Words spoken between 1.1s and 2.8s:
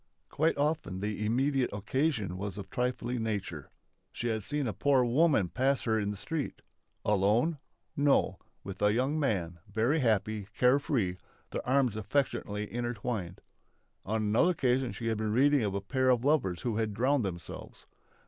immediate occasion was of a